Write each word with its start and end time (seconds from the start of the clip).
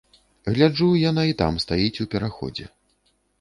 Гляджу, 0.53 0.87
яна 1.09 1.25
і 1.33 1.35
там 1.41 1.59
стаіць 1.65 2.01
у 2.07 2.09
пераходзе. 2.15 2.65